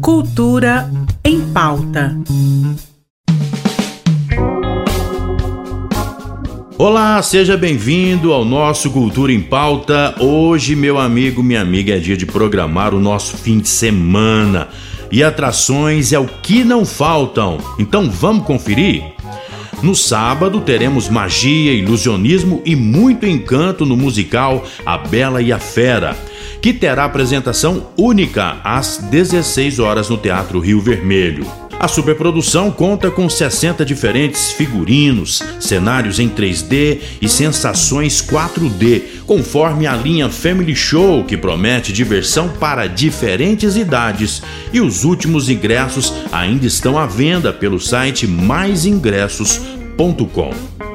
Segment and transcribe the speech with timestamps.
[0.00, 0.90] Cultura
[1.24, 2.16] em pauta.
[6.76, 10.14] Olá, seja bem-vindo ao nosso Cultura em Pauta.
[10.20, 14.68] Hoje, meu amigo, minha amiga, é dia de programar o nosso fim de semana.
[15.10, 17.58] E atrações é o que não faltam.
[17.78, 19.02] Então vamos conferir?
[19.80, 26.16] No sábado teremos magia, ilusionismo e muito encanto no musical A Bela e a Fera,
[26.60, 31.46] que terá apresentação única às 16 horas no Teatro Rio Vermelho.
[31.80, 39.94] A superprodução conta com 60 diferentes figurinos, cenários em 3D e sensações 4D, conforme a
[39.94, 44.42] linha Family Show, que promete diversão para diferentes idades.
[44.72, 49.77] E os últimos ingressos ainda estão à venda pelo site maisingressos.com.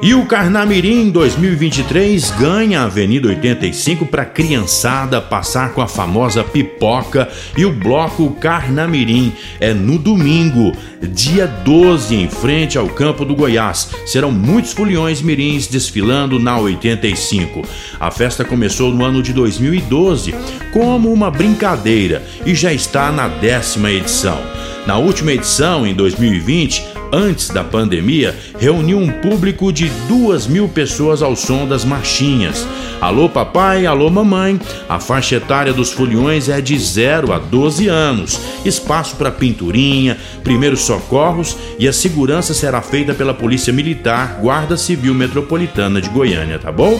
[0.00, 7.28] E o Carnamirim 2023 ganha a Avenida 85 para criançada passar com a famosa pipoca
[7.54, 13.90] e o bloco Carnamirim é no domingo, dia 12, em frente ao campo do Goiás.
[14.06, 17.60] Serão muitos foliões mirins desfilando na 85.
[18.00, 20.34] A festa começou no ano de 2012
[20.72, 24.40] como uma brincadeira e já está na décima edição.
[24.86, 31.22] Na última edição, em 2020, antes da pandemia, reuniu um público de duas mil pessoas
[31.22, 32.66] ao som das marchinhas.
[33.00, 34.60] Alô papai, alô mamãe.
[34.88, 38.40] A faixa etária dos foliões é de 0 a 12 anos.
[38.64, 45.14] Espaço para pinturinha, primeiros socorros e a segurança será feita pela Polícia Militar, Guarda Civil
[45.14, 46.98] Metropolitana de Goiânia, tá bom?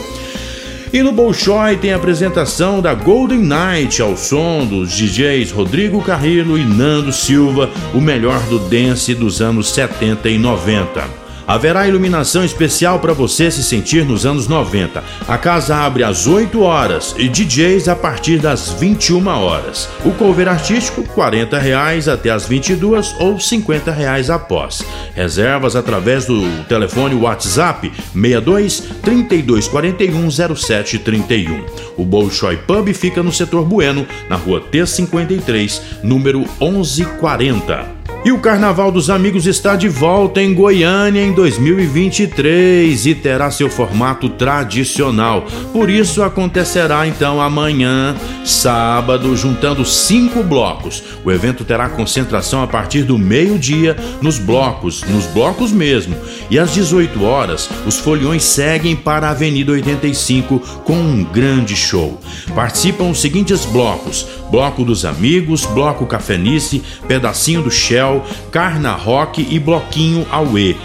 [0.95, 6.57] E no Bolshoi tem a apresentação da Golden Night ao som dos DJs Rodrigo Carrillo
[6.57, 11.24] e Nando Silva, o melhor do dance dos anos 70 e 90.
[11.47, 15.03] Haverá iluminação especial para você se sentir nos anos 90.
[15.29, 19.89] A casa abre às 8 horas e DJs a partir das 21 horas.
[20.05, 24.83] O cover artístico 40 reais até as 22 ou 50 reais após.
[25.15, 31.65] Reservas através do telefone WhatsApp 62 3241 0731.
[31.97, 37.94] O Bolshoi Pub fica no setor Bueno, na rua T53, número 1140.
[38.25, 43.69] E o Carnaval dos Amigos está de volta em Goiânia em 2023 e terá seu
[43.69, 45.45] formato tradicional.
[45.75, 51.03] Por isso acontecerá então amanhã, sábado, juntando cinco blocos.
[51.23, 56.17] O evento terá concentração a partir do meio-dia nos blocos, nos blocos mesmo.
[56.51, 62.19] E às 18 horas, os foliões seguem para a Avenida 85 com um grande show.
[62.55, 68.14] Participam os seguintes blocos: Bloco dos Amigos, Bloco Cafenice, Pedacinho do Shell
[68.51, 70.77] Carna Rock e Bloquinho Aue.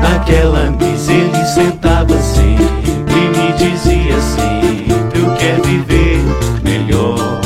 [0.00, 6.20] Naquela mesa ele sentava sempre me dizia sempre eu quero viver
[6.62, 7.40] melhor.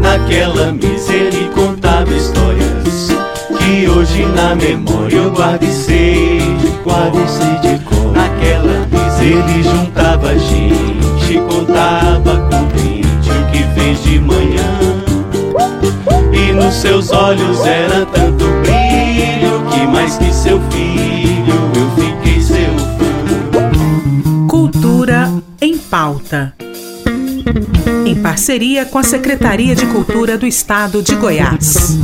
[0.00, 3.08] Naquela mesa ele contava histórias
[3.58, 6.38] que hoje na memória eu e e sei
[7.60, 8.11] de cor.
[8.42, 14.80] Naquela mesa ele juntava gente, contava com gente o que fez de manhã.
[16.32, 22.78] E nos seus olhos era tanto brilho que mais que seu filho eu fiquei seu
[22.98, 24.48] fã.
[24.48, 25.30] Cultura
[25.60, 26.52] em pauta.
[28.04, 31.96] Em parceria com a Secretaria de Cultura do Estado de Goiás.